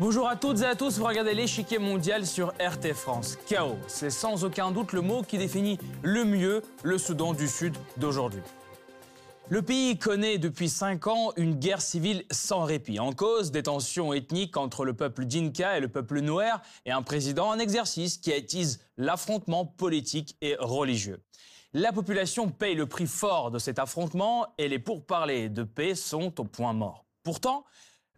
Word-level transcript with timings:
Bonjour 0.00 0.26
à 0.26 0.34
toutes 0.34 0.62
et 0.62 0.64
à 0.64 0.74
tous, 0.74 0.96
vous 0.96 1.04
regardez 1.04 1.34
l'échiquier 1.34 1.78
mondial 1.78 2.24
sur 2.26 2.54
RT 2.58 2.94
France. 2.94 3.36
Chaos, 3.46 3.76
c'est 3.86 4.08
sans 4.08 4.44
aucun 4.44 4.70
doute 4.70 4.94
le 4.94 5.02
mot 5.02 5.22
qui 5.22 5.36
définit 5.36 5.78
le 6.02 6.24
mieux 6.24 6.62
le 6.82 6.96
Soudan 6.96 7.34
du 7.34 7.46
Sud 7.46 7.76
d'aujourd'hui. 7.98 8.40
Le 9.50 9.60
pays 9.60 9.98
connaît 9.98 10.38
depuis 10.38 10.70
cinq 10.70 11.06
ans 11.06 11.32
une 11.36 11.54
guerre 11.54 11.82
civile 11.82 12.24
sans 12.30 12.64
répit. 12.64 12.98
En 12.98 13.12
cause, 13.12 13.50
des 13.50 13.64
tensions 13.64 14.14
ethniques 14.14 14.56
entre 14.56 14.86
le 14.86 14.94
peuple 14.94 15.26
Dinka 15.26 15.76
et 15.76 15.80
le 15.80 15.88
peuple 15.88 16.20
Nouer 16.20 16.54
et 16.86 16.92
un 16.92 17.02
président 17.02 17.48
en 17.48 17.58
exercice 17.58 18.16
qui 18.16 18.32
attise 18.32 18.80
l'affrontement 18.96 19.66
politique 19.66 20.34
et 20.40 20.56
religieux. 20.58 21.22
La 21.74 21.92
population 21.92 22.48
paye 22.48 22.74
le 22.74 22.86
prix 22.86 23.06
fort 23.06 23.50
de 23.50 23.58
cet 23.58 23.78
affrontement 23.78 24.46
et 24.56 24.68
les 24.68 24.78
pourparlers 24.78 25.50
de 25.50 25.62
paix 25.62 25.94
sont 25.94 26.40
au 26.40 26.44
point 26.44 26.72
mort. 26.72 27.04
Pourtant, 27.22 27.66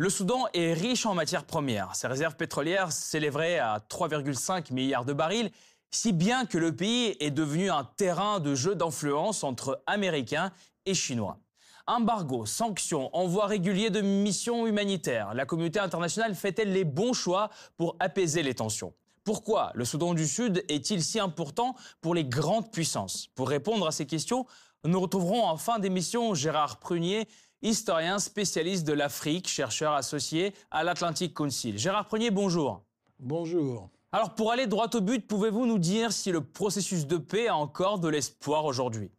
le 0.03 0.11
Soudan 0.11 0.47
est 0.53 0.73
riche 0.73 1.07
en 1.07 1.15
matières 1.15 1.45
premières. 1.45 1.95
Ses 1.95 2.09
réserves 2.09 2.35
pétrolières 2.35 2.91
s'élèveraient 2.91 3.61
à 3.61 3.79
3,5 3.89 4.73
milliards 4.73 5.05
de 5.05 5.13
barils, 5.13 5.53
si 5.93 6.13
bien 6.13 6.45
que 6.45 6.59
le 6.59 6.75
pays 6.75 7.17
est 7.21 7.31
devenu 7.31 7.71
un 7.71 7.85
terrain 7.85 8.41
de 8.41 8.57
jeu 8.57 8.75
d'influence 8.75 9.45
entre 9.45 9.81
Américains 9.87 10.51
et 10.87 10.95
Chinois. 10.95 11.39
Embargo, 11.87 12.47
sanctions, 12.47 13.15
envoi 13.17 13.47
régulier 13.47 13.91
de 13.91 14.01
missions 14.01 14.67
humanitaires. 14.67 15.35
La 15.35 15.47
communauté 15.47 15.79
internationale 15.79 16.35
fait-elle 16.35 16.73
les 16.73 16.85
bons 16.85 17.13
choix 17.13 17.49
pour 17.77 17.95
apaiser 18.01 18.43
les 18.43 18.55
tensions? 18.55 18.95
Pourquoi 19.23 19.71
le 19.77 19.85
Soudan 19.85 20.15
du 20.15 20.27
Sud 20.27 20.65
est-il 20.69 21.05
si 21.05 21.21
important 21.21 21.77
pour 22.01 22.17
les 22.17 22.25
grandes 22.25 22.73
puissances? 22.73 23.29
Pour 23.37 23.49
répondre 23.49 23.87
à 23.87 23.93
ces 23.93 24.07
questions, 24.07 24.47
nous 24.85 24.99
retrouverons 24.99 25.45
en 25.45 25.57
fin 25.57 25.79
d'émission 25.79 26.35
Gérard 26.35 26.81
Prunier, 26.81 27.29
historien 27.63 28.19
spécialiste 28.19 28.87
de 28.87 28.93
l'Afrique, 28.93 29.49
chercheur 29.49 29.95
associé 29.95 30.53
à 30.71 30.85
l'Atlantic 30.85 31.35
Council. 31.35 31.79
Gérard 31.79 32.07
Prunier, 32.07 32.31
bonjour. 32.31 32.83
Bonjour. 33.19 33.89
Alors 34.11 34.35
pour 34.35 34.53
aller 34.53 34.67
droit 34.67 34.91
au 34.95 35.01
but, 35.01 35.27
pouvez-vous 35.27 35.65
nous 35.65 35.79
dire 35.79 36.13
si 36.13 36.33
le 36.33 36.43
processus 36.43 37.07
de 37.07 37.17
paix 37.17 37.49
a 37.49 37.57
encore 37.57 37.99
de 37.99 38.09
l'espoir 38.09 38.65
aujourd'hui? 38.65 39.11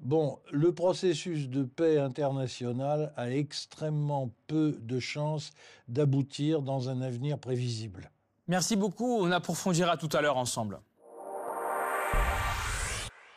Bon, 0.00 0.38
le 0.50 0.72
processus 0.72 1.50
de 1.50 1.62
paix 1.62 1.98
international 1.98 3.12
a 3.16 3.30
extrêmement 3.30 4.30
peu 4.46 4.78
de 4.80 4.98
chances 4.98 5.50
d'aboutir 5.88 6.62
dans 6.62 6.88
un 6.88 7.02
avenir 7.02 7.38
prévisible. 7.38 8.10
Merci 8.48 8.76
beaucoup, 8.76 9.18
on 9.18 9.30
approfondira 9.30 9.98
tout 9.98 10.08
à 10.14 10.22
l'heure 10.22 10.38
ensemble. 10.38 10.80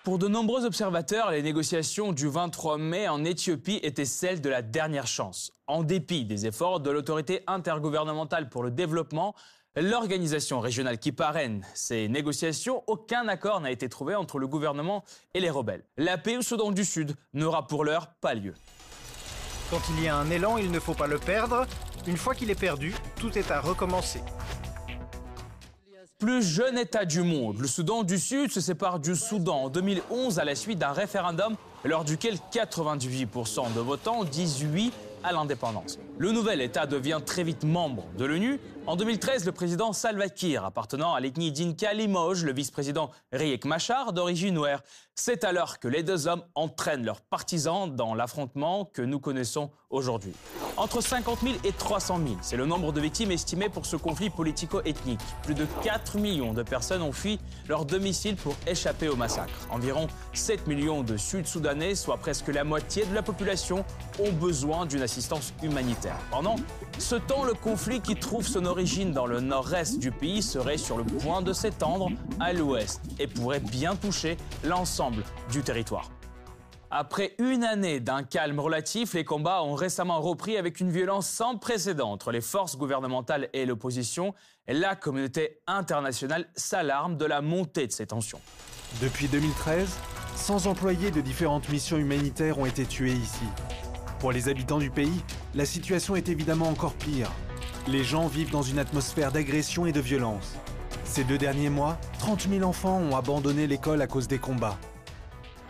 Pour 0.04 0.20
de 0.20 0.28
nombreux 0.28 0.66
observateurs, 0.66 1.32
les 1.32 1.42
négociations 1.42 2.12
du 2.12 2.28
23 2.28 2.78
mai 2.78 3.08
en 3.08 3.24
Éthiopie 3.24 3.80
étaient 3.84 4.04
celles 4.04 4.42
de 4.42 4.50
la 4.50 4.62
dernière 4.62 5.08
chance. 5.08 5.54
En 5.66 5.82
dépit 5.82 6.26
des 6.26 6.46
efforts 6.46 6.82
de 6.82 6.92
l'autorité 6.92 7.42
intergouvernementale 7.48 8.50
pour 8.50 8.64
le 8.64 8.72
développement, 8.72 9.34
l'organisation 9.78 10.60
régionale 10.60 11.00
qui 11.00 11.14
parraine 11.14 11.66
ces 11.74 12.10
négociations, 12.10 12.84
aucun 12.88 13.30
accord 13.30 13.62
n'a 13.62 13.72
été 13.72 13.88
trouvé 13.88 14.14
entre 14.14 14.40
le 14.40 14.48
gouvernement 14.48 15.06
et 15.34 15.40
les 15.40 15.50
rebelles. 15.50 15.86
La 15.96 16.18
paix 16.18 16.36
au 16.36 16.42
Soudan 16.42 16.74
du 16.74 16.84
Sud 16.84 17.16
n'aura 17.34 17.66
pour 17.68 17.86
l'heure 17.86 18.08
pas 18.20 18.34
lieu. 18.34 18.56
Quand 19.70 19.82
il 19.92 20.04
y 20.04 20.10
a 20.10 20.18
un 20.18 20.30
élan, 20.30 20.58
il 20.58 20.70
ne 20.70 20.82
faut 20.82 20.96
pas 20.96 21.08
le 21.08 21.18
perdre. 21.18 21.66
Une 22.08 22.18
fois 22.18 22.36
qu'il 22.36 22.52
est 22.52 22.60
perdu, 22.60 22.94
tout 23.16 23.38
est 23.38 23.52
à 23.52 23.62
recommencer 23.62 24.20
plus 26.24 26.42
jeune 26.42 26.78
État 26.78 27.04
du 27.04 27.22
monde, 27.22 27.60
le 27.60 27.68
Soudan 27.68 28.04
du 28.04 28.18
Sud 28.18 28.50
se 28.50 28.62
sépare 28.62 29.00
du 29.00 29.14
Soudan 29.14 29.64
en 29.64 29.70
2011 29.70 30.40
à 30.40 30.46
la 30.46 30.56
suite 30.56 30.80
d'un 30.80 30.94
référendum 30.94 31.58
lors 31.84 32.06
duquel 32.06 32.36
98% 32.54 33.74
de 33.76 33.82
votants 33.82 34.24
disent 34.24 34.66
oui 34.74 34.94
à 35.22 35.34
l'indépendance. 35.34 36.00
Le 36.18 36.32
nouvel 36.32 36.62
État 36.62 36.86
devient 36.86 37.20
très 37.26 37.44
vite 37.44 37.66
membre 37.66 38.06
de 38.18 38.24
l'ONU. 38.24 38.62
En 38.86 38.98
2013, 38.98 39.46
le 39.46 39.54
président 39.54 39.94
Salva 39.94 40.28
Kiir, 40.28 40.66
appartenant 40.66 41.14
à 41.14 41.22
l'ethnie 41.22 41.54
Dinka, 41.54 41.94
limoge 41.94 42.44
le 42.44 42.52
vice-président 42.52 43.12
Riek 43.32 43.64
Machar, 43.64 44.12
d'origine 44.12 44.58
ouer. 44.58 44.76
C'est 45.16 45.46
alors 45.46 45.80
que 45.80 45.88
les 45.88 46.04
deux 46.04 46.28
hommes 46.28 46.44
entraînent 46.54 47.06
leurs 47.06 47.22
partisans 47.22 47.96
dans 47.96 48.14
l'affrontement 48.14 48.84
que 48.84 49.02
nous 49.02 49.22
connaissons 49.22 49.72
aujourd'hui. 49.90 50.34
Entre 50.76 51.02
50 51.02 51.40
000 51.42 51.54
et 51.64 51.72
300 51.72 52.18
000, 52.18 52.38
c'est 52.42 52.58
le 52.58 52.66
nombre 52.66 52.92
de 52.92 53.00
victimes 53.00 53.32
estimées 53.32 53.70
pour 53.70 53.86
ce 53.86 53.96
conflit 53.96 54.32
politico-ethnique. 54.32 55.20
Plus 55.44 55.54
de 55.54 55.66
4 55.84 56.18
millions 56.18 56.54
de 56.54 56.64
personnes 56.64 57.04
ont 57.04 57.12
fui 57.12 57.40
leur 57.70 57.86
domicile 57.86 58.36
pour 58.36 58.56
échapper 58.68 59.08
au 59.08 59.16
massacre. 59.16 59.54
Environ 59.70 60.08
7 60.34 60.68
millions 60.68 61.04
de 61.04 61.16
Sud-Soudanais, 61.16 61.96
soit 61.96 62.18
presque 62.18 62.48
la 62.48 62.64
moitié 62.64 63.06
de 63.06 63.14
la 63.14 63.22
population, 63.22 63.86
ont 64.20 64.32
besoin 64.32 64.88
d'une 64.88 65.04
assistance 65.04 65.54
humanitaire. 65.62 66.18
Pendant 66.32 66.56
ce 66.98 67.16
temps, 67.16 67.44
le 67.44 67.54
conflit 67.54 68.02
qui 68.02 68.16
trouve 68.16 68.48
son 68.48 68.66
dans 68.74 69.28
le 69.28 69.40
nord-est 69.40 70.00
du 70.00 70.12
pays 70.12 70.42
serait 70.42 70.78
sur 70.78 70.98
le 70.98 71.04
point 71.04 71.44
de 71.44 71.54
s'étendre 71.54 72.10
à 72.40 72.54
l'ouest 72.54 73.02
et 73.20 73.28
pourrait 73.28 73.60
bien 73.60 73.96
toucher 73.96 74.36
l'ensemble 74.64 75.24
du 75.52 75.62
territoire. 75.62 76.10
Après 76.90 77.36
une 77.38 77.64
année 77.64 78.00
d'un 78.00 78.24
calme 78.24 78.60
relatif, 78.60 79.14
les 79.14 79.24
combats 79.24 79.62
ont 79.62 79.76
récemment 79.76 80.20
repris 80.22 80.58
avec 80.58 80.80
une 80.80 80.90
violence 80.90 81.30
sans 81.30 81.58
précédent 81.58 82.12
entre 82.12 82.32
les 82.32 82.42
forces 82.42 82.76
gouvernementales 82.76 83.48
et 83.54 83.68
l'opposition. 83.68 84.34
La 84.68 84.96
communauté 84.96 85.60
internationale 85.68 86.48
s'alarme 86.56 87.16
de 87.16 87.26
la 87.26 87.42
montée 87.42 87.86
de 87.86 87.92
ces 87.92 88.08
tensions. 88.08 88.42
Depuis 89.04 89.28
2013, 89.28 89.88
100 90.36 90.66
employés 90.66 91.12
de 91.12 91.22
différentes 91.22 91.70
missions 91.70 91.98
humanitaires 91.98 92.58
ont 92.58 92.66
été 92.66 92.86
tués 92.86 93.14
ici. 93.14 93.46
Pour 94.20 94.32
les 94.32 94.50
habitants 94.50 94.80
du 94.80 94.90
pays, 94.90 95.22
la 95.54 95.66
situation 95.66 96.16
est 96.16 96.28
évidemment 96.28 96.70
encore 96.70 96.94
pire. 96.94 97.30
Les 97.86 98.06
gens 98.06 98.28
vivent 98.28 98.52
dans 98.52 98.62
une 98.62 98.80
atmosphère 98.80 99.34
d'agression 99.34 99.86
et 99.86 99.92
de 99.92 100.00
violence. 100.00 100.54
Ces 101.04 101.26
deux 101.26 101.38
derniers 101.38 101.70
mois, 101.70 101.98
30 102.20 102.48
000 102.48 102.64
enfants 102.64 102.98
ont 102.98 103.14
abandonné 103.14 103.68
l'école 103.68 104.02
à 104.02 104.08
cause 104.08 104.30
des 104.30 104.40
combats. 104.40 104.78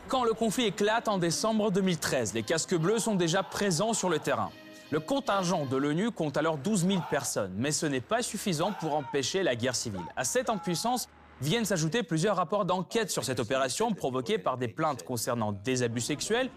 Quand 0.10 0.24
le 0.24 0.34
conflit 0.34 0.66
éclate 0.66 1.08
en 1.08 1.18
décembre 1.18 1.72
2013, 1.72 2.36
les 2.36 2.44
casques 2.44 2.76
bleus 2.76 3.00
sont 3.00 3.16
déjà 3.16 3.42
présents 3.42 3.94
sur 3.94 4.10
le 4.10 4.20
terrain. 4.20 4.52
Le 4.92 5.00
contingent 5.00 5.66
de 5.66 5.76
l'ONU 5.76 6.12
compte 6.12 6.38
alors 6.38 6.60
12 6.60 6.86
000 6.86 7.02
personnes, 7.10 7.54
mais 7.58 7.72
ce 7.72 7.88
n'est 7.88 8.00
pas 8.00 8.22
suffisant 8.22 8.74
pour 8.74 8.94
empêcher 8.96 9.42
la 9.42 9.56
guerre 9.56 9.76
civile. 9.76 10.06
À 10.16 10.24
cette 10.24 10.52
impuissance 10.52 11.10
viennent 11.42 11.66
s'ajouter 11.66 12.04
plusieurs 12.04 12.36
rapports 12.36 12.66
d'enquête 12.66 13.10
sur 13.10 13.24
cette 13.24 13.40
opération 13.40 13.92
provoquée 13.92 14.38
par 14.38 14.60
des 14.60 14.68
plaintes 14.68 15.04
concernant 15.04 15.52
des 15.52 15.82
abus 15.82 16.02
sexuels 16.02 16.52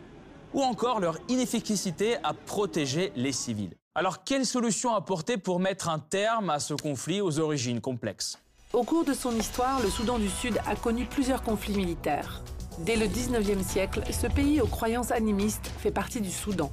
ou 0.53 0.63
encore 0.63 1.01
leur 1.01 1.17
inefficacité 1.29 2.17
à 2.23 2.35
protéger 2.35 3.11
les 3.17 3.33
civils. 3.33 3.75
Alors, 3.99 4.25
quelle 4.25 4.45
solution 4.45 4.95
apporter 4.95 5.39
pour 5.39 5.59
mettre 5.59 5.89
un 5.89 5.99
terme 5.99 6.51
à 6.51 6.61
ce 6.61 6.75
conflit 6.75 7.23
aux 7.23 7.39
origines 7.39 7.81
complexes? 7.81 8.39
Au 8.75 8.83
cours 8.83 9.07
de 9.07 9.15
son 9.15 9.35
histoire, 9.35 9.81
le 9.81 9.89
Soudan 9.89 10.19
du 10.19 10.29
Sud 10.29 10.61
a 10.67 10.77
connu 10.77 11.07
plusieurs 11.07 11.43
conflits 11.43 11.75
militaires. 11.75 12.43
Dès 12.81 12.97
le 12.97 13.07
19e 13.07 13.65
siècle, 13.65 14.03
ce 14.13 14.27
pays 14.27 14.61
aux 14.61 14.67
croyances 14.67 15.13
animistes 15.13 15.73
fait 15.79 15.93
partie 15.93 16.21
du 16.21 16.31
Soudan. 16.31 16.71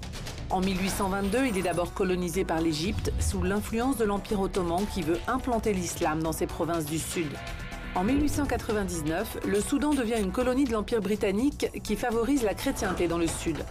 En 0.50 0.60
1822, 0.60 1.46
il 1.46 1.58
est 1.58 1.62
d'abord 1.62 1.94
colonisé 1.94 2.44
par 2.44 2.60
l'Égypte 2.60 3.14
sous 3.22 3.42
l'influence 3.42 3.96
de 3.96 4.04
l'Empire 4.04 4.42
ottoman 4.42 4.86
qui 4.94 5.02
veut 5.02 5.20
implanter 5.26 5.72
l'islam 5.72 6.22
dans 6.22 6.34
ses 6.34 6.46
provinces 6.46 6.88
du 6.88 7.00
Sud. 7.00 7.30
En 7.96 8.04
1899, 8.04 9.38
le 9.48 9.62
Soudan 9.62 9.94
devient 9.94 10.20
une 10.20 10.34
colonie 10.34 10.66
de 10.66 10.74
l'Empire 10.74 11.00
britannique 11.00 11.68
qui 11.86 11.96
favorise 11.96 12.44
la 12.44 12.54
chrétienté 12.54 13.08
dans 13.08 13.18
le 13.18 13.28
Sud. 13.28 13.64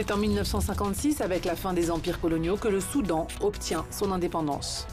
C'est 0.00 0.12
en 0.12 0.16
1956, 0.16 1.22
avec 1.22 1.44
la 1.44 1.56
fin 1.56 1.72
des 1.72 1.90
empires 1.90 2.20
coloniaux, 2.20 2.56
que 2.56 2.68
le 2.68 2.78
Soudan 2.78 3.26
obtient 3.40 3.84
son 3.90 4.12
indépendance. 4.12 4.86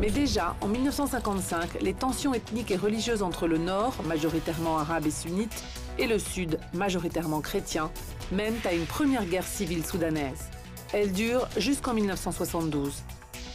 Mais 0.00 0.10
déjà, 0.10 0.54
en 0.60 0.68
1955, 0.68 1.82
les 1.82 1.92
tensions 1.92 2.32
ethniques 2.32 2.70
et 2.70 2.76
religieuses 2.76 3.24
entre 3.24 3.48
le 3.48 3.58
Nord, 3.58 3.96
majoritairement 4.06 4.78
arabe 4.78 5.06
et 5.06 5.10
sunnite, 5.10 5.64
et 5.98 6.06
le 6.06 6.20
Sud, 6.20 6.60
majoritairement 6.72 7.40
chrétien, 7.40 7.90
mènent 8.30 8.60
à 8.64 8.74
une 8.74 8.86
première 8.86 9.26
guerre 9.26 9.42
civile 9.42 9.84
soudanaise. 9.84 10.44
Elle 10.92 11.10
dure 11.10 11.48
jusqu'en 11.56 11.94
1972. 11.94 12.92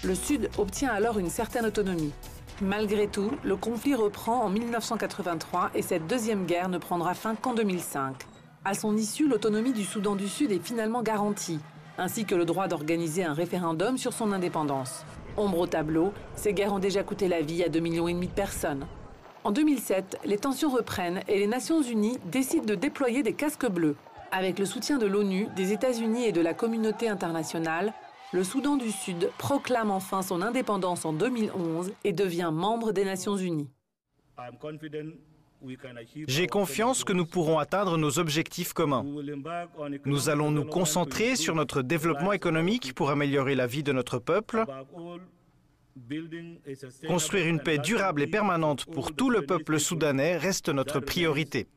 Le 0.03 0.15
Sud 0.15 0.49
obtient 0.57 0.91
alors 0.91 1.17
une 1.17 1.29
certaine 1.29 1.65
autonomie. 1.65 2.11
Malgré 2.61 3.07
tout, 3.07 3.31
le 3.45 3.55
conflit 3.55 3.95
reprend 3.95 4.43
en 4.43 4.49
1983 4.49 5.71
et 5.75 5.81
cette 5.81 6.07
deuxième 6.07 6.45
guerre 6.45 6.67
ne 6.67 6.77
prendra 6.77 7.13
fin 7.13 7.35
qu'en 7.35 7.53
2005. 7.53 8.15
À 8.65 8.73
son 8.73 8.95
issue, 8.95 9.27
l'autonomie 9.27 9.73
du 9.73 9.83
Soudan 9.83 10.15
du 10.15 10.29
Sud 10.29 10.53
est 10.53 10.65
finalement 10.65 11.01
garantie, 11.01 11.59
ainsi 11.97 12.23
que 12.23 12.33
le 12.33 12.45
droit 12.45 12.69
d'organiser 12.69 13.25
un 13.25 13.33
référendum 13.33 13.97
sur 13.97 14.13
son 14.13 14.31
indépendance. 14.31 15.03
Ombre 15.35 15.59
au 15.59 15.67
tableau, 15.67 16.13
ces 16.37 16.53
guerres 16.53 16.73
ont 16.73 16.79
déjà 16.79 17.03
coûté 17.03 17.27
la 17.27 17.41
vie 17.41 17.61
à 17.61 17.67
2,5 17.67 17.81
millions 17.81 18.05
de 18.05 18.25
personnes. 18.27 18.87
En 19.43 19.51
2007, 19.51 20.19
les 20.23 20.37
tensions 20.37 20.69
reprennent 20.69 21.19
et 21.27 21.39
les 21.39 21.47
Nations 21.47 21.81
Unies 21.81 22.17
décident 22.31 22.63
de 22.63 22.75
déployer 22.75 23.21
des 23.21 23.33
casques 23.33 23.69
bleus. 23.69 23.97
Avec 24.31 24.57
le 24.59 24.65
soutien 24.65 24.97
de 24.97 25.07
l'ONU, 25.07 25.49
des 25.57 25.73
États-Unis 25.73 26.23
et 26.23 26.31
de 26.31 26.39
la 26.39 26.53
communauté 26.53 27.09
internationale, 27.09 27.91
le 28.31 28.45
Soudan 28.45 28.77
du 28.77 28.91
Sud 28.91 29.29
proclame 29.37 29.91
enfin 29.91 30.21
son 30.21 30.41
indépendance 30.41 31.03
en 31.03 31.11
2011 31.11 31.91
et 32.05 32.13
devient 32.13 32.51
membre 32.53 32.93
des 32.93 33.03
Nations 33.03 33.35
Unies. 33.35 33.69
J'ai 36.27 36.47
confiance 36.47 37.03
que 37.03 37.13
nous 37.13 37.25
pourrons 37.25 37.59
atteindre 37.59 37.97
nos 37.97 38.19
objectifs 38.19 38.73
communs. 38.73 39.05
Nous 40.05 40.29
allons 40.29 40.51
nous 40.51 40.65
concentrer 40.65 41.35
sur 41.35 41.55
notre 41.55 41.81
développement 41.81 42.33
économique 42.33 42.93
pour 42.93 43.09
améliorer 43.09 43.55
la 43.55 43.67
vie 43.67 43.83
de 43.83 43.91
notre 43.91 44.19
peuple 44.19 44.65
Construire 47.07 47.47
une 47.47 47.59
paix 47.59 47.77
durable 47.77 48.23
et 48.23 48.27
permanente 48.27 48.85
pour 48.85 49.13
tout 49.13 49.29
le 49.29 49.45
peuple 49.45 49.79
soudanais 49.79 50.37
reste 50.37 50.69
notre 50.69 50.99
priorité. 50.99 51.67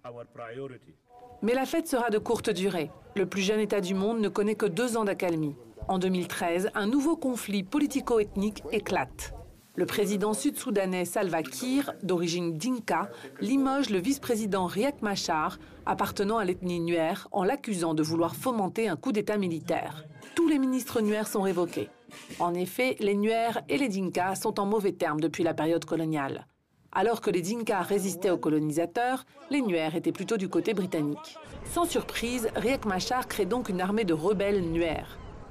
Mais 1.42 1.54
la 1.54 1.66
fête 1.66 1.86
sera 1.86 2.08
de 2.08 2.18
courte 2.18 2.50
durée. 2.50 2.90
Le 3.14 3.26
plus 3.26 3.42
jeune 3.42 3.60
État 3.60 3.80
du 3.80 3.94
monde 3.94 4.20
ne 4.20 4.28
connaît 4.28 4.54
que 4.54 4.66
deux 4.66 4.96
ans 4.96 5.04
d'accalmie. 5.04 5.54
En 5.88 5.98
2013, 5.98 6.70
un 6.74 6.86
nouveau 6.86 7.16
conflit 7.16 7.62
politico-ethnique 7.62 8.62
éclate. 8.72 9.35
Le 9.76 9.84
président 9.84 10.32
sud-soudanais 10.32 11.04
Salva 11.04 11.42
Kiir, 11.42 11.92
d'origine 12.02 12.56
Dinka, 12.56 13.10
limoge 13.42 13.90
le 13.90 13.98
vice-président 13.98 14.64
Riek 14.64 15.02
Machar, 15.02 15.58
appartenant 15.84 16.38
à 16.38 16.46
l'ethnie 16.46 16.80
Nuer, 16.80 17.12
en 17.30 17.44
l'accusant 17.44 17.92
de 17.92 18.02
vouloir 18.02 18.36
fomenter 18.36 18.88
un 18.88 18.96
coup 18.96 19.12
d'État 19.12 19.36
militaire. 19.36 20.06
Tous 20.34 20.48
les 20.48 20.58
ministres 20.58 21.02
Nuer 21.02 21.26
sont 21.26 21.42
révoqués. 21.42 21.90
En 22.38 22.54
effet, 22.54 22.96
les 23.00 23.14
Nuer 23.14 23.50
et 23.68 23.76
les 23.76 23.90
Dinka 23.90 24.34
sont 24.34 24.58
en 24.58 24.64
mauvais 24.64 24.92
termes 24.92 25.20
depuis 25.20 25.44
la 25.44 25.52
période 25.52 25.84
coloniale. 25.84 26.46
Alors 26.90 27.20
que 27.20 27.30
les 27.30 27.42
Dinka 27.42 27.82
résistaient 27.82 28.30
aux 28.30 28.38
colonisateurs, 28.38 29.26
les 29.50 29.60
Nuer 29.60 29.94
étaient 29.94 30.10
plutôt 30.10 30.38
du 30.38 30.48
côté 30.48 30.72
britannique. 30.72 31.36
Sans 31.66 31.84
surprise, 31.84 32.48
Riek 32.56 32.86
Machar 32.86 33.28
crée 33.28 33.44
donc 33.44 33.68
une 33.68 33.82
armée 33.82 34.04
de 34.04 34.14
rebelles 34.14 34.62
Nuer. 34.62 35.04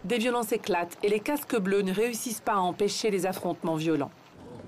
Des 0.05 0.19
violences 0.19 0.51
éclatent 0.51 0.99
et 1.01 1.09
les 1.09 1.19
casques 1.19 1.59
bleus 1.59 1.81
ne 1.81 1.91
réussissent 1.91 2.39
pas 2.39 2.53
à 2.53 2.59
empêcher 2.59 3.09
les 3.09 3.25
affrontements 3.25 3.75
violents. 3.75 4.11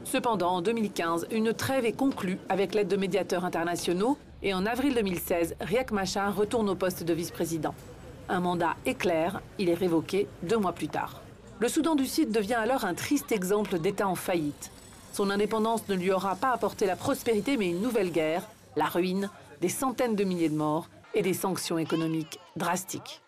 Cependant, 0.03 0.49
en 0.49 0.61
2015, 0.63 1.27
une 1.29 1.53
trêve 1.53 1.85
est 1.85 1.91
conclue 1.91 2.39
avec 2.49 2.73
l'aide 2.73 2.87
de 2.87 2.95
médiateurs 2.95 3.45
internationaux 3.45 4.17
et 4.41 4.55
en 4.55 4.65
avril 4.65 4.95
2016, 4.95 5.55
Riek 5.61 5.91
Machar 5.91 6.35
retourne 6.35 6.67
au 6.69 6.73
poste 6.73 7.03
de 7.03 7.13
vice-président. 7.13 7.75
Un 8.29 8.39
mandat 8.39 8.77
éclair, 8.87 9.43
il 9.59 9.69
est 9.69 9.75
révoqué 9.75 10.27
deux 10.41 10.57
mois 10.57 10.73
plus 10.73 10.87
tard. 10.87 11.21
Le 11.59 11.67
Soudan 11.67 11.93
du 11.93 12.07
Sud 12.07 12.31
devient 12.31 12.55
alors 12.55 12.83
un 12.83 12.95
triste 12.95 13.31
exemple 13.31 13.77
d'État 13.77 14.07
en 14.07 14.15
faillite. 14.15 14.71
Son 15.13 15.29
indépendance 15.29 15.87
ne 15.87 15.93
lui 15.93 16.11
aura 16.11 16.35
pas 16.35 16.51
apporté 16.51 16.87
la 16.87 16.95
prospérité 16.95 17.57
mais 17.57 17.69
une 17.69 17.81
nouvelle 17.81 18.11
guerre, 18.11 18.41
la 18.75 18.85
ruine, 18.85 19.29
des 19.61 19.69
centaines 19.69 20.15
de 20.15 20.23
milliers 20.23 20.49
de 20.49 20.57
morts 20.57 20.89
et 21.13 21.21
des 21.21 21.35
sanctions 21.35 21.77
économiques 21.77 22.39
drastiques. 22.55 23.21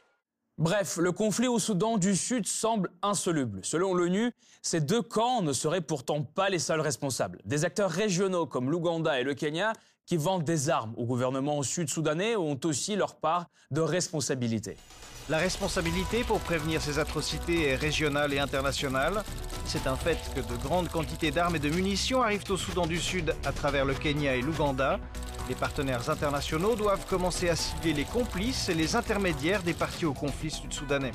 Bref, 0.60 0.98
le 0.98 1.14
conflit 1.14 1.48
au 1.48 1.58
Soudan 1.58 1.98
du 1.98 2.18
Sud 2.18 2.46
semble 2.46 2.92
insoluble. 3.02 3.62
Selon 3.64 3.94
l'ONU, 3.94 4.34
ces 4.62 4.82
deux 4.82 5.02
camps 5.02 5.42
ne 5.42 5.54
seraient 5.54 5.80
pourtant 5.80 6.22
pas 6.22 6.50
les 6.50 6.60
seuls 6.60 6.82
responsables. 6.82 7.40
Des 7.46 7.64
acteurs 7.64 7.90
régionaux 7.90 8.46
comme 8.46 8.70
l'Ouganda 8.70 9.22
et 9.22 9.24
le 9.24 9.36
Kenya, 9.36 9.72
qui 10.06 10.18
vendent 10.18 10.44
des 10.44 10.70
armes 10.70 10.94
au 10.98 11.06
gouvernement 11.06 11.64
sud-soudanais, 11.64 12.36
ont 12.36 12.60
aussi 12.66 12.98
leur 12.98 13.16
part 13.16 13.46
de 13.72 13.80
responsabilité. 13.80 14.76
La 15.30 15.38
responsabilité 15.38 16.26
pour 16.26 16.42
prévenir 16.42 16.82
ces 16.82 17.00
atrocités 17.00 17.70
est 17.70 17.76
régionale 17.76 18.34
et 18.34 18.40
internationale. 18.40 19.24
C'est 19.64 19.88
un 19.88 19.96
fait 19.96 20.18
que 20.36 20.42
de 20.42 20.58
grandes 20.62 20.90
quantités 20.90 21.32
d'armes 21.32 21.56
et 21.56 21.60
de 21.60 21.70
munitions 21.70 22.22
arrivent 22.22 22.50
au 22.50 22.58
Soudan 22.58 22.86
du 22.86 23.00
Sud 23.00 23.34
à 23.46 23.54
travers 23.54 23.86
le 23.86 23.94
Kenya 23.94 24.36
et 24.36 24.42
l'Ouganda. 24.42 25.00
Les 25.50 25.56
partenaires 25.56 26.08
internationaux 26.12 26.76
doivent 26.76 27.08
commencer 27.08 27.50
à 27.50 27.56
cibler 27.56 27.94
les 27.94 28.04
complices 28.06 28.70
et 28.70 28.76
les 28.76 28.96
intermédiaires 28.96 29.64
des 29.64 29.74
partis 29.74 30.06
au 30.06 30.14
conflit 30.14 30.52
sud-soudanais. 30.52 31.12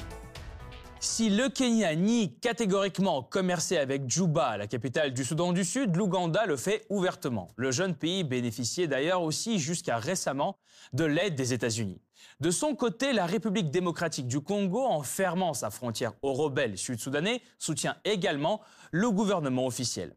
Si 0.98 1.30
le 1.30 1.48
Kenya 1.48 1.94
nie 1.94 2.36
catégoriquement 2.40 3.22
commercer 3.22 3.76
avec 3.76 4.10
Juba, 4.10 4.56
la 4.56 4.66
capitale 4.66 5.14
du 5.14 5.24
Soudan 5.24 5.52
du 5.52 5.64
Sud, 5.64 5.94
l'Ouganda 5.94 6.46
le 6.46 6.56
fait 6.56 6.84
ouvertement. 6.90 7.46
Le 7.54 7.70
jeune 7.70 7.94
pays 7.94 8.24
bénéficiait 8.24 8.88
d'ailleurs 8.88 9.22
aussi 9.22 9.60
jusqu'à 9.60 9.98
récemment 9.98 10.56
de 10.92 11.04
l'aide 11.04 11.36
des 11.36 11.52
États-Unis. 11.52 12.00
De 12.40 12.50
son 12.50 12.74
côté, 12.74 13.12
la 13.12 13.26
République 13.26 13.70
démocratique 13.70 14.26
du 14.26 14.40
Congo, 14.40 14.84
en 14.84 15.04
fermant 15.04 15.54
sa 15.54 15.70
frontière 15.70 16.14
aux 16.22 16.32
rebelles 16.32 16.76
sud-soudanais, 16.76 17.40
soutient 17.60 17.96
également 18.04 18.62
le 18.90 19.12
gouvernement 19.12 19.66
officiel. 19.66 20.16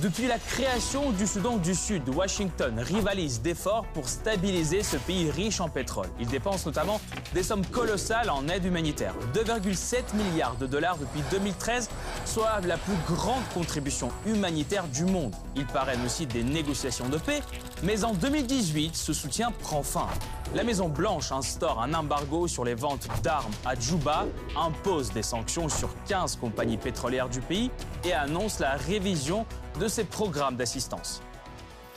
Depuis 0.00 0.26
la 0.26 0.40
création 0.40 1.12
du 1.12 1.24
Soudan 1.24 1.56
du 1.56 1.72
Sud, 1.72 2.08
Washington 2.08 2.80
rivalise 2.80 3.40
d'efforts 3.40 3.86
pour 3.94 4.08
stabiliser 4.08 4.82
ce 4.82 4.96
pays 4.96 5.30
riche 5.30 5.60
en 5.60 5.68
pétrole. 5.68 6.08
Il 6.18 6.26
dépense 6.26 6.66
notamment 6.66 7.00
des 7.32 7.44
sommes 7.44 7.64
colossales 7.64 8.28
en 8.28 8.48
aide 8.48 8.64
humanitaire. 8.64 9.14
2,7 9.34 10.16
milliards 10.16 10.56
de 10.56 10.66
dollars 10.66 10.98
depuis 10.98 11.22
2013, 11.30 11.88
soit 12.24 12.60
la 12.66 12.76
plus 12.76 12.96
grande 13.06 13.44
contribution 13.54 14.08
humanitaire 14.26 14.88
du 14.88 15.04
monde. 15.04 15.32
Il 15.54 15.64
parraine 15.64 16.04
aussi 16.04 16.26
des 16.26 16.42
négociations 16.42 17.08
de 17.08 17.18
paix, 17.18 17.40
mais 17.84 18.02
en 18.02 18.14
2018, 18.14 18.96
ce 18.96 19.12
soutien 19.12 19.52
prend 19.52 19.84
fin. 19.84 20.08
La 20.56 20.64
Maison-Blanche 20.64 21.30
instaure 21.30 21.80
un 21.80 21.94
embargo 21.94 22.48
sur 22.48 22.64
les 22.64 22.74
ventes 22.74 23.06
d'armes 23.22 23.54
à 23.64 23.78
Juba, 23.78 24.26
impose 24.56 25.12
des 25.12 25.22
sanctions 25.22 25.68
sur 25.68 25.90
15 26.08 26.34
compagnies 26.34 26.78
pétrolières 26.78 27.28
du 27.28 27.40
pays 27.40 27.70
et 28.04 28.12
annonce 28.12 28.58
la 28.58 28.72
révision 28.72 29.46
de 29.78 29.88
ses 29.88 30.04
programmes 30.04 30.56
d'assistance. 30.56 31.22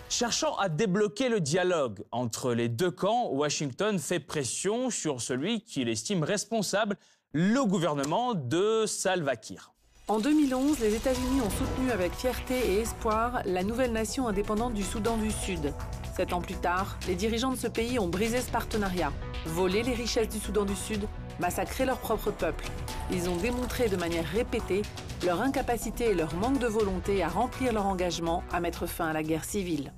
Cherchant 0.09 0.55
à 0.55 0.69
débloquer 0.69 1.27
le 1.27 1.41
dialogue 1.41 2.03
entre 2.11 2.53
les 2.53 2.69
deux 2.69 2.91
camps, 2.91 3.29
Washington 3.31 3.99
fait 3.99 4.19
pression 4.19 4.89
sur 4.89 5.21
celui 5.21 5.61
qu'il 5.61 5.89
estime 5.89 6.23
responsable, 6.23 6.97
le 7.33 7.65
gouvernement 7.65 8.33
de 8.33 8.85
Salva 8.87 9.35
Kiir. 9.35 9.73
En 10.07 10.19
2011, 10.19 10.79
les 10.79 10.95
États-Unis 10.95 11.41
ont 11.41 11.49
soutenu 11.49 11.91
avec 11.91 12.13
fierté 12.13 12.55
et 12.55 12.79
espoir 12.79 13.41
la 13.43 13.63
nouvelle 13.63 13.91
nation 13.91 14.29
indépendante 14.29 14.73
du 14.73 14.83
Soudan 14.83 15.17
du 15.17 15.31
Sud. 15.31 15.73
Sept 16.15 16.31
ans 16.31 16.41
plus 16.41 16.55
tard, 16.55 16.97
les 17.07 17.15
dirigeants 17.15 17.51
de 17.51 17.57
ce 17.57 17.67
pays 17.67 17.99
ont 17.99 18.07
brisé 18.07 18.39
ce 18.39 18.49
partenariat, 18.49 19.11
volé 19.45 19.83
les 19.83 19.93
richesses 19.93 20.29
du 20.29 20.39
Soudan 20.39 20.63
du 20.63 20.75
Sud, 20.75 21.05
massacré 21.39 21.85
leur 21.85 21.97
propre 21.97 22.31
peuple. 22.31 22.65
Ils 23.11 23.29
ont 23.29 23.37
démontré 23.37 23.89
de 23.89 23.95
manière 23.95 24.25
répétée 24.25 24.81
leur 25.25 25.41
incapacité 25.41 26.11
et 26.11 26.13
leur 26.13 26.33
manque 26.35 26.59
de 26.59 26.67
volonté 26.67 27.23
à 27.23 27.29
remplir 27.29 27.73
leur 27.73 27.85
engagement 27.85 28.43
à 28.51 28.59
mettre 28.59 28.85
fin 28.85 29.07
à 29.07 29.13
la 29.13 29.23
guerre 29.23 29.45
civile. 29.45 29.93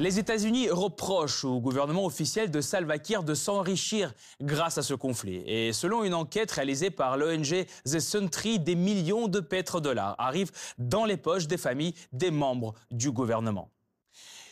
Les 0.00 0.20
États-Unis 0.20 0.70
reprochent 0.70 1.44
au 1.44 1.60
gouvernement 1.60 2.06
officiel 2.06 2.52
de 2.52 2.60
Salva 2.60 2.98
Kiir 2.98 3.24
de 3.24 3.34
s'enrichir 3.34 4.14
grâce 4.40 4.78
à 4.78 4.82
ce 4.82 4.94
conflit. 4.94 5.42
Et 5.44 5.72
selon 5.72 6.04
une 6.04 6.14
enquête 6.14 6.52
réalisée 6.52 6.90
par 6.90 7.16
l'ONG 7.16 7.66
The 7.84 7.98
Sentry, 7.98 8.60
des 8.60 8.76
millions 8.76 9.26
de 9.26 9.40
pétrodollars 9.40 10.14
arrivent 10.18 10.52
dans 10.78 11.04
les 11.04 11.16
poches 11.16 11.48
des 11.48 11.56
familles 11.56 11.94
des 12.12 12.30
membres 12.30 12.74
du 12.92 13.10
gouvernement. 13.10 13.70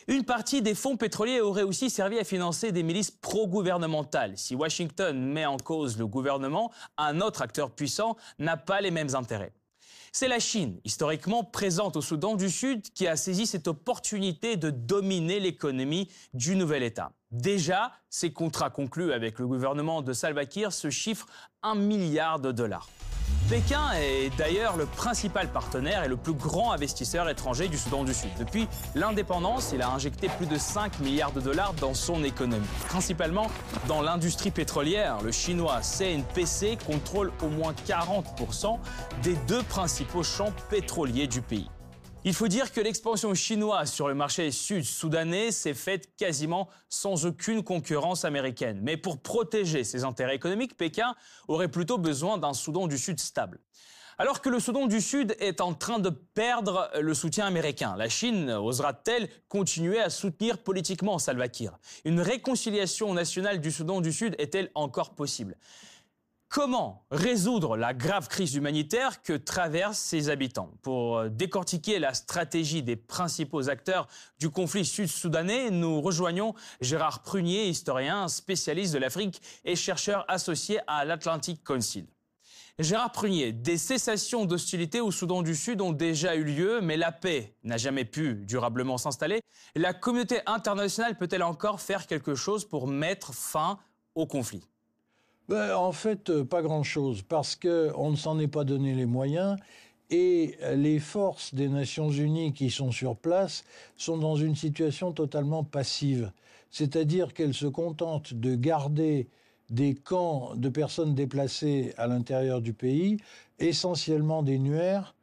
Une 0.09 0.25
partie 0.25 0.63
des 0.63 0.77
fonds 0.77 0.97
pétroliers 0.97 1.41
aurait 1.41 1.65
aussi 1.65 1.91
servi 1.91 2.17
à 2.21 2.25
financer 2.25 2.71
des 2.71 2.85
milices 2.85 3.11
pro-gouvernementales. 3.11 4.39
Si 4.39 4.55
Washington 4.55 5.19
met 5.21 5.47
en 5.47 5.57
cause 5.57 5.99
le 5.99 6.07
gouvernement, 6.07 6.71
un 6.97 7.21
autre 7.21 7.43
acteur 7.43 7.73
puissant 7.73 8.17
n'a 8.39 8.57
pas 8.57 8.81
les 8.81 8.93
mêmes 8.93 9.17
intérêts. 9.17 9.53
C'est 10.13 10.29
la 10.29 10.39
Chine, 10.39 10.81
historiquement 10.85 11.43
présente 11.43 11.97
au 11.97 12.01
Soudan 12.01 12.37
du 12.37 12.49
Sud, 12.51 12.83
qui 12.95 13.09
a 13.09 13.17
saisi 13.17 13.47
cette 13.47 13.67
opportunité 13.67 14.57
de 14.57 14.71
dominer 14.71 15.41
l'économie 15.41 16.09
du 16.33 16.55
nouvel 16.55 16.85
État. 16.85 17.11
Déjà, 17.33 17.91
ces 18.09 18.33
contrats 18.33 18.71
conclus 18.71 19.13
avec 19.13 19.41
le 19.41 19.49
gouvernement 19.49 20.03
de 20.03 20.13
Salva 20.13 20.47
Kiir 20.47 20.73
se 20.73 20.89
chiffrent 20.89 21.27
1 21.65 21.75
milliard 21.75 22.39
de 22.39 22.53
dollars. 22.53 22.89
Pékin 23.49 23.93
est 23.95 24.37
d'ailleurs 24.37 24.77
le 24.77 24.87
principal 24.87 25.49
partenaire 25.49 26.03
et 26.03 26.09
le 26.09 26.17
plus 26.17 26.33
grand 26.33 26.73
investisseur 26.73 27.29
étranger 27.29 27.69
du 27.69 27.79
Soudan 27.79 28.03
du 28.03 28.13
Sud. 28.13 28.31
Depuis 28.39 28.67
l'indépendance, 28.97 29.71
il 29.73 29.83
a 29.83 29.91
injecté 29.91 30.29
plus 30.37 30.47
de 30.47 30.59
5 30.59 30.99
milliards 30.99 31.31
de 31.31 31.41
dollars 31.41 31.73
dans 31.75 31.95
son 31.95 32.25
économie, 32.25 32.67
principalement 32.89 33.47
dans 33.87 34.03
l'industrie 34.03 34.51
pétrolière. 34.51 35.19
Le 35.23 35.31
chinois 35.31 35.81
CNPC 35.81 36.77
contrôle 36.85 37.31
au 37.41 37.49
moins 37.49 37.73
40% 37.87 38.79
des 39.23 39.37
deux 39.47 39.63
principaux 39.63 40.25
champs 40.25 40.53
pétroliers 40.69 41.29
du 41.29 41.41
pays. 41.41 41.69
Il 42.29 42.35
faut 42.35 42.49
dire 42.49 42.73
que 42.73 42.81
l'expansion 42.81 43.35
chinoise 43.35 43.93
sur 43.93 44.09
le 44.09 44.15
marché 44.15 44.51
sud-soudanais 44.51 45.53
s'est 45.53 45.75
faite 45.75 46.17
quasiment 46.17 46.69
sans 46.89 47.25
aucune 47.25 47.63
concurrence 47.63 48.25
américaine. 48.25 48.81
Mais 48.83 48.97
pour 48.97 49.21
protéger 49.21 49.85
ses 49.85 50.03
intérêts 50.03 50.35
économiques, 50.35 50.77
Pékin 50.77 51.15
aurait 51.47 51.69
plutôt 51.69 51.99
besoin 51.99 52.37
d'un 52.37 52.53
Soudan 52.53 52.89
du 52.89 52.99
Sud 52.99 53.21
stable. 53.21 53.61
Alors 54.19 54.41
que 54.41 54.49
le 54.49 54.59
Soudan 54.59 54.89
du 54.89 55.01
Sud 55.01 55.37
est 55.39 55.61
en 55.61 55.73
train 55.73 56.01
de 56.01 56.11
perdre 56.11 56.91
le 57.01 57.15
soutien 57.15 57.47
américain, 57.47 57.95
la 57.97 58.09
Chine 58.09 58.51
osera-t-elle 58.51 59.29
continuer 59.49 60.01
à 60.01 60.11
soutenir 60.11 60.59
politiquement 60.59 61.21
Salva 61.21 61.47
Kiir? 61.47 61.79
Une 62.05 62.21
réconciliation 62.21 63.15
nationale 63.15 63.61
du 63.61 63.71
Soudan 63.71 64.01
du 64.01 64.13
Sud 64.13 64.35
est-elle 64.39 64.73
encore 64.75 65.15
possible? 65.15 65.57
Comment 66.49 67.05
résoudre 67.11 67.77
la 67.77 67.93
grave 67.93 68.29
crise 68.29 68.55
humanitaire 68.55 69.23
que 69.23 69.33
traversent 69.33 69.99
ses 69.99 70.31
habitants 70.31 70.71
Pour 70.81 71.19
euh, 71.19 71.29
décortiquer 71.29 71.99
la 71.99 72.15
stratégie 72.15 72.83
des 72.83 72.97
principaux 72.97 73.69
acteurs 73.69 74.07
du 74.39 74.49
conflit 74.49 74.85
sud-soudanais, 74.85 75.71
nous 75.71 76.01
rejoignons 76.01 76.55
Gérard 76.81 77.23
Prunier, 77.23 77.69
historien, 77.69 78.29
spécialiste 78.29 78.95
de 78.95 78.99
l'Afrique 78.99 79.43
et 79.65 79.75
chercheur 79.75 80.25
associé 80.29 80.79
à 80.87 81.05
l'Atlantic 81.05 81.65
Council. 81.65 82.07
Gérard 82.79 83.13
Prunier, 83.13 83.53
des 83.53 83.77
cessations 83.77 84.45
d'hostilité 84.45 85.01
au 85.01 85.11
Soudan 85.11 85.43
du 85.43 85.57
Sud 85.57 85.81
ont 85.81 85.93
déjà 85.93 86.37
eu 86.37 86.45
lieu, 86.45 86.81
mais 86.81 86.97
la 86.97 87.11
paix 87.11 87.57
n'a 87.65 87.77
jamais 87.77 88.05
pu 88.05 88.35
durablement 88.35 88.99
s'installer. 88.99 89.41
La 89.75 89.95
communauté 89.95 90.41
internationale 90.47 91.19
peut-elle 91.19 91.43
encore 91.43 91.81
faire 91.81 92.07
quelque 92.07 92.35
chose 92.35 92.65
pour 92.67 92.87
mettre 92.87 93.35
fin 93.35 93.79
au 94.15 94.27
conflit? 94.27 94.63
Ben, 95.49 95.75
en 95.77 95.93
fait, 95.93 96.31
euh, 96.31 96.45
pas 96.45 96.63
grand-chose, 96.63 97.23
parce 97.23 97.57
qu'on 97.57 98.11
ne 98.11 98.17
s'en 98.17 98.39
est 98.39 98.49
pas 98.49 98.65
donné 98.65 98.95
les 98.95 99.07
moyens 99.07 99.57
Et 100.11 100.57
les 100.75 101.01
forces 101.01 101.55
des 101.55 101.69
Nations 101.69 102.11
Unies 102.11 102.53
qui 102.53 102.71
sont 102.71 102.93
sur 102.93 103.17
place 103.17 103.65
sont 103.97 104.19
dans 104.19 104.37
une 104.37 104.55
situation 104.55 105.13
totalement 105.13 105.65
passive. 105.65 106.31
C'est-à-dire 106.71 107.35
qu'elles 107.35 107.55
se 107.55 107.67
contentent 107.67 108.35
de 108.35 108.55
garder 108.55 109.29
des 109.71 109.95
camps 109.95 110.55
de 110.55 110.69
personnes 110.69 111.15
déplacées 111.15 111.93
à 111.97 112.07
l'intérieur 112.07 112.61
du 112.61 112.73
pays, 112.73 113.19
essentiellement 113.59 114.43
des 114.43 114.59
Nuers, 114.59 115.15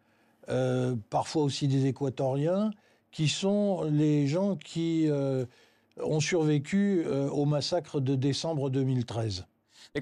euh, 0.49 0.95
parfois 1.09 1.43
aussi 1.43 1.67
des 1.67 1.85
Équatoriens, 1.85 2.71
qui 3.11 3.27
sont 3.27 3.83
les 3.83 4.27
gens 4.27 4.55
qui 4.55 5.07
euh, 5.07 5.45
ont 6.01 6.19
survécu 6.19 7.03
euh, 7.05 7.29
au 7.29 7.45
massacre 7.45 7.99
de 7.99 8.15
décembre 8.15 8.69
2013. 8.69 9.45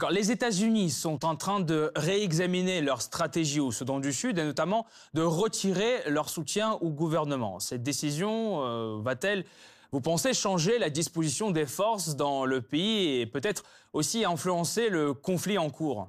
Les 0.10 0.32
États-Unis 0.32 0.90
sont 0.90 1.26
en 1.26 1.36
train 1.36 1.60
de 1.60 1.92
réexaminer 1.96 2.82
leur 2.82 3.02
stratégie 3.02 3.60
au 3.60 3.72
Soudan 3.72 4.00
du 4.00 4.14
Sud 4.14 4.40
et 4.40 4.44
notamment 4.44 4.86
de 5.14 5.22
retirer 5.22 6.10
leur 6.10 6.30
soutien 6.30 6.74
au 6.82 6.90
gouvernement. 6.90 7.60
Cette 7.60 7.84
décision 7.84 9.02
va-t-elle 9.02 9.46
vous 9.92 10.00
pensez 10.00 10.34
changer 10.34 10.80
la 10.80 10.90
disposition 10.90 11.52
des 11.52 11.66
forces 11.66 12.16
dans 12.16 12.46
le 12.46 12.62
pays 12.62 13.20
et 13.20 13.26
peut-être 13.26 13.64
aussi 13.92 14.24
influencer 14.24 14.88
le 14.88 15.14
conflit 15.14 15.58
en 15.58 15.70
cours? 15.70 16.08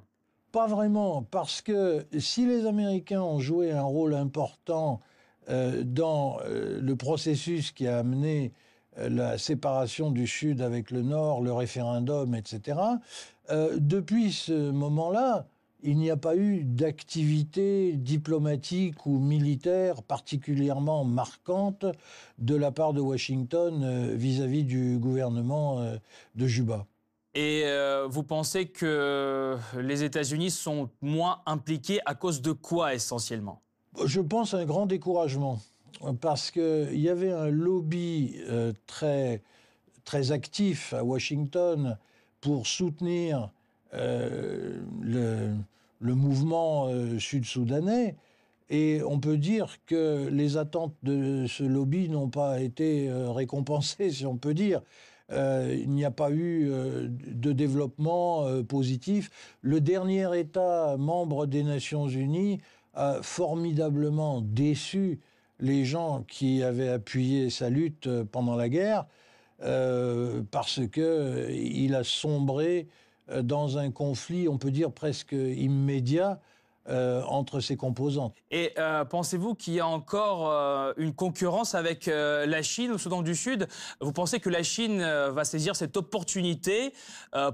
Pas 0.53 0.67
vraiment, 0.67 1.23
parce 1.23 1.61
que 1.61 2.05
si 2.17 2.45
les 2.45 2.65
Américains 2.65 3.21
ont 3.21 3.39
joué 3.39 3.71
un 3.71 3.83
rôle 3.83 4.13
important 4.13 5.01
euh, 5.49 5.83
dans 5.83 6.39
euh, 6.45 6.79
le 6.79 6.95
processus 6.95 7.71
qui 7.73 7.85
a 7.85 7.97
amené 7.97 8.53
euh, 8.53 8.62
la 8.97 9.37
séparation 9.37 10.11
du 10.11 10.27
Sud 10.27 10.61
avec 10.61 10.91
le 10.91 11.01
Nord, 11.01 11.41
le 11.41 11.53
référendum, 11.53 12.35
etc., 12.35 12.77
depuis 13.49 14.31
ce 14.31 14.71
moment-là, 14.71 15.47
il 15.83 15.97
n'y 15.97 16.09
a 16.09 16.17
pas 16.17 16.35
eu 16.35 16.63
d'activité 16.63 17.93
diplomatique 17.93 19.05
ou 19.05 19.19
militaire 19.19 20.01
particulièrement 20.01 21.03
marquante 21.03 21.85
de 22.39 22.55
la 22.55 22.71
part 22.71 22.93
de 22.93 23.01
Washington 23.01 23.83
euh, 23.83 24.15
vis-à-vis 24.15 24.63
du 24.63 24.97
gouvernement 24.97 25.79
euh, 25.79 25.97
de 26.35 26.47
Juba. 26.47 26.85
Et 27.35 27.63
euh, 27.65 28.07
vous 28.09 28.23
pensez 28.23 28.67
que 28.67 29.57
les 29.77 30.03
États-Unis 30.03 30.51
sont 30.51 30.89
moins 31.01 31.41
impliqués 31.45 31.99
à 32.05 32.15
cause 32.15 32.41
de 32.41 32.51
quoi 32.51 32.93
essentiellement? 32.93 33.61
Je 34.05 34.21
pense 34.21 34.53
à 34.53 34.59
un 34.59 34.65
grand 34.65 34.85
découragement, 34.85 35.59
parce 36.21 36.51
qu'il 36.51 36.99
y 36.99 37.09
avait 37.09 37.31
un 37.31 37.49
lobby 37.49 38.35
très, 38.87 39.41
très 40.05 40.31
actif 40.31 40.93
à 40.93 41.03
Washington 41.03 41.97
pour 42.41 42.67
soutenir 42.67 43.51
le, 43.93 45.53
le 46.03 46.15
mouvement 46.15 46.87
euh, 46.87 47.17
sud-soudanais. 47.17 48.15
Et 48.69 49.01
on 49.07 49.19
peut 49.19 49.37
dire 49.37 49.77
que 49.85 50.27
les 50.29 50.57
attentes 50.57 50.95
de 51.03 51.45
ce 51.47 51.63
lobby 51.63 52.09
n'ont 52.09 52.29
pas 52.29 52.61
été 52.61 53.09
euh, 53.09 53.31
récompensées, 53.31 54.11
si 54.11 54.25
on 54.25 54.37
peut 54.37 54.53
dire. 54.53 54.81
Euh, 55.31 55.75
il 55.79 55.89
n'y 55.89 56.05
a 56.05 56.11
pas 56.11 56.31
eu 56.31 56.69
de 56.69 57.53
développement 57.53 58.61
positif. 58.63 59.31
Le 59.61 59.79
dernier 59.79 60.37
État 60.37 60.97
membre 60.97 61.45
des 61.45 61.63
Nations 61.63 62.07
Unies 62.07 62.59
a 62.93 63.19
formidablement 63.21 64.41
déçu 64.41 65.19
les 65.59 65.85
gens 65.85 66.23
qui 66.27 66.63
avaient 66.63 66.89
appuyé 66.89 67.49
sa 67.49 67.69
lutte 67.69 68.09
pendant 68.25 68.55
la 68.55 68.69
guerre 68.69 69.05
parce 70.51 70.81
qu'il 70.91 71.95
a 71.95 72.03
sombré 72.03 72.87
euh, 73.29 73.41
dans 73.41 73.77
un 73.77 73.91
conflit, 73.91 74.47
on 74.47 74.57
peut 74.57 74.71
dire 74.71 74.91
presque 74.91 75.31
immédiat, 75.33 76.41
euh, 76.89 77.23
entre 77.23 77.61
ses 77.61 77.77
composantes. 77.77 78.35
Et 78.51 78.73
euh, 78.77 79.05
pensez-vous 79.05 79.55
qu'il 79.55 79.75
y 79.75 79.79
a 79.79 79.87
encore 79.87 80.51
une 80.97 81.13
concurrence 81.13 81.75
avec 81.75 82.07
la 82.07 82.61
Chine 82.61 82.91
au 82.91 82.97
Soudan 82.97 83.21
du 83.21 83.35
Sud? 83.35 83.67
Vous 84.01 84.11
pensez 84.11 84.39
que 84.39 84.49
la 84.49 84.63
Chine 84.63 84.99
va 84.99 85.45
saisir 85.45 85.75
cette 85.75 85.95
opportunité 85.95 86.93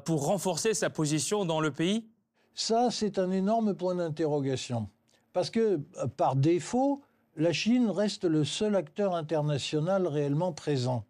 pour 0.06 0.25
renforcer 0.25 0.74
sa 0.74 0.89
position 0.89 1.46
dans 1.46 1.62
le 1.62 1.72
pays? 1.72 2.08
Ça, 2.56 2.89
c'est 2.91 3.20
un 3.20 3.32
énorme 3.32 3.75
point 3.75 3.96
d'interrogation. 3.96 4.89
Parce 5.32 5.51
que, 5.51 5.77
par 6.18 6.36
défaut, 6.36 7.03
la 7.39 7.53
Chine 7.53 7.89
reste 7.89 8.25
le 8.25 8.43
seul 8.43 8.75
acteur 8.75 9.15
international 9.15 10.05
réellement 10.05 10.51
présent 10.53 11.05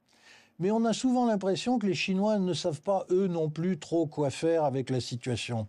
mais 0.60 0.72
on 0.72 0.86
a 0.86 0.94
souvent 0.94 1.26
l'impression 1.26 1.80
que 1.80 1.88
les 1.88 1.96
Chinois 1.96 2.38
ne 2.38 2.54
savent 2.54 2.82
pas, 2.82 3.06
eux 3.10 3.28
non 3.28 3.50
plus, 3.50 3.80
trop 3.80 4.06
quoi 4.06 4.30
faire 4.30 4.66
avec 4.66 4.90
la 4.90 5.00
situation. 5.00 5.68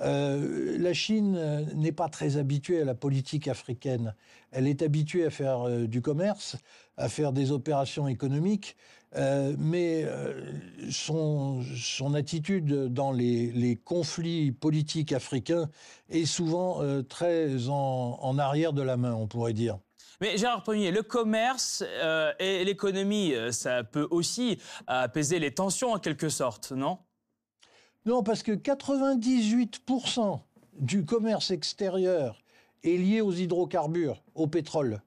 Euh, 0.00 0.78
la 0.78 0.94
Chine 0.94 1.36
euh, 1.36 1.64
n'est 1.74 1.92
pas 1.92 2.08
très 2.08 2.36
habituée 2.36 2.80
à 2.80 2.84
la 2.84 2.94
politique 2.94 3.48
africaine. 3.48 4.14
Elle 4.50 4.66
est 4.66 4.82
habituée 4.82 5.26
à 5.26 5.30
faire 5.30 5.68
euh, 5.68 5.86
du 5.86 6.00
commerce, 6.00 6.56
à 6.96 7.08
faire 7.08 7.32
des 7.32 7.50
opérations 7.50 8.08
économiques, 8.08 8.76
mais 9.58 10.06
son, 10.88 11.64
attitude 12.14 12.92
dans 12.92 13.10
les, 13.10 13.76
conflits 13.84 14.52
politiques 14.52 15.12
africains 15.12 15.68
est 16.10 16.26
souvent 16.26 16.80
très 17.08 17.68
en, 17.68 18.18
en 18.22 18.38
arrière 18.38 18.72
de 18.72 18.82
la 18.82 18.96
main, 18.96 19.14
on 19.14 19.26
pourrait 19.26 19.52
dire. 19.52 19.80
Mais 20.20 20.36
Gérard 20.36 20.62
Premier, 20.62 20.90
le 20.90 21.02
commerce 21.02 21.82
euh, 21.86 22.30
et 22.38 22.62
l'économie, 22.64 23.32
euh, 23.32 23.52
ça 23.52 23.84
peut 23.84 24.06
aussi 24.10 24.58
apaiser 24.86 25.38
les 25.38 25.52
tensions 25.52 25.92
en 25.92 25.98
quelque 25.98 26.28
sorte, 26.28 26.72
non? 26.72 26.98
Non, 28.04 28.22
parce 28.22 28.42
que 28.42 28.52
98% 28.52 30.40
du 30.78 31.06
commerce 31.06 31.50
extérieur 31.50 32.42
est 32.84 32.98
lié 32.98 33.22
aux 33.22 33.32
hydrocarbures, 33.32 34.22
au 34.34 34.46
pétrole. 34.46 35.00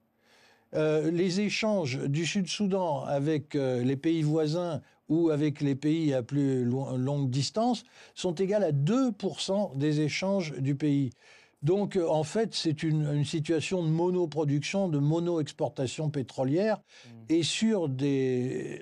Euh, 0.74 1.12
les 1.12 1.40
échanges 1.40 2.00
du 2.00 2.26
Sud-Soudan 2.26 3.04
avec 3.04 3.54
les 3.54 3.96
pays 3.96 4.22
voisins 4.22 4.80
ou 5.08 5.30
avec 5.30 5.60
les 5.60 5.76
pays 5.76 6.12
à 6.12 6.24
plus 6.24 6.64
longue 6.64 7.30
distance 7.30 7.84
sont 8.14 8.34
égales 8.34 8.64
à 8.64 8.72
2% 8.72 9.76
des 9.76 10.00
échanges 10.00 10.54
du 10.58 10.74
pays. 10.74 11.10
Donc, 11.64 11.96
euh, 11.96 12.06
en 12.06 12.22
fait, 12.22 12.54
c'est 12.54 12.82
une, 12.82 13.24
situation 13.24 13.82
de 13.82 13.88
monoproduction, 13.88 14.88
de 14.88 14.98
mono-exportation 14.98 16.10
pétrolière, 16.10 16.76
mmh. 16.78 17.10
et 17.30 17.42
sur 17.42 17.88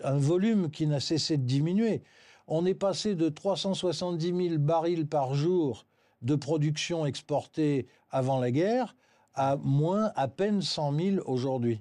un 0.04 0.18
volume 0.18 0.70
qui 0.70 0.86
n'a 0.86 1.00
cessé 1.00 1.38
de 1.38 1.44
diminuer. 1.44 2.02
On 2.48 2.66
est 2.66 2.74
passé 2.74 3.14
de 3.14 3.28
370 3.28 4.48
000 4.48 4.58
barils 4.58 5.06
par 5.06 5.34
jour 5.34 5.86
de 6.22 6.34
production 6.34 7.06
exportée 7.06 7.86
avant 8.10 8.40
la 8.40 8.50
guerre 8.50 8.96
à 9.34 9.56
moins 9.56 10.12
à 10.16 10.28
peine 10.28 10.60
100 10.60 10.92
000 10.92 11.16
aujourd'hui. 11.24 11.80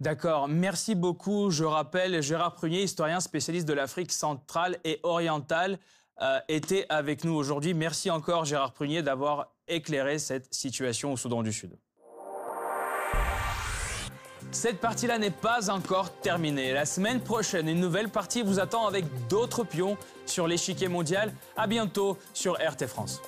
D'accord, 0.00 0.48
merci 0.48 0.94
beaucoup. 0.94 1.50
Je 1.50 1.64
rappelle, 1.64 2.20
Gérard 2.22 2.54
Prunier, 2.54 2.82
historien 2.82 3.20
spécialiste 3.20 3.68
de 3.68 3.74
l'Afrique 3.74 4.10
centrale 4.10 4.78
et 4.84 4.98
orientale, 5.04 5.78
euh, 6.20 6.40
était 6.48 6.86
avec 6.88 7.24
nous 7.24 7.34
aujourd'hui. 7.34 7.74
Merci 7.74 8.10
encore, 8.10 8.44
Gérard 8.44 8.72
Prunier, 8.72 9.02
d'avoir 9.02 9.52
éclairer 9.68 10.18
cette 10.18 10.52
situation 10.52 11.12
au 11.12 11.16
Soudan 11.16 11.42
du 11.42 11.52
Sud. 11.52 11.78
Cette 14.50 14.80
partie-là 14.80 15.18
n'est 15.18 15.30
pas 15.30 15.70
encore 15.70 16.10
terminée. 16.20 16.72
La 16.72 16.86
semaine 16.86 17.20
prochaine, 17.20 17.68
une 17.68 17.80
nouvelle 17.80 18.08
partie 18.08 18.42
vous 18.42 18.58
attend 18.58 18.86
avec 18.86 19.04
d'autres 19.28 19.62
pions 19.62 19.98
sur 20.24 20.46
l'échiquier 20.46 20.88
mondial. 20.88 21.34
À 21.56 21.66
bientôt 21.66 22.16
sur 22.32 22.54
RT 22.54 22.86
France. 22.86 23.20